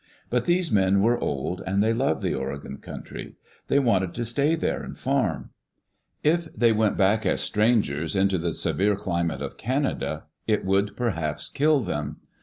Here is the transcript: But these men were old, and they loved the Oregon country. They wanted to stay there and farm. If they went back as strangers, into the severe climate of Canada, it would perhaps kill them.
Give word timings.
But 0.31 0.45
these 0.45 0.71
men 0.71 1.03
were 1.03 1.19
old, 1.19 1.61
and 1.67 1.83
they 1.83 1.93
loved 1.93 2.23
the 2.23 2.33
Oregon 2.33 2.77
country. 2.79 3.35
They 3.67 3.77
wanted 3.77 4.15
to 4.15 4.25
stay 4.25 4.55
there 4.55 4.81
and 4.81 4.97
farm. 4.97 5.51
If 6.23 6.51
they 6.55 6.71
went 6.71 6.97
back 6.97 7.23
as 7.23 7.41
strangers, 7.41 8.15
into 8.15 8.39
the 8.39 8.51
severe 8.53 8.95
climate 8.95 9.43
of 9.43 9.57
Canada, 9.57 10.23
it 10.47 10.65
would 10.65 10.97
perhaps 10.97 11.49
kill 11.49 11.81
them. 11.81 12.17